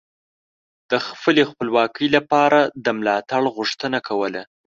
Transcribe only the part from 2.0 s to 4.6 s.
لپاره د ملاتړ غوښتنه کوله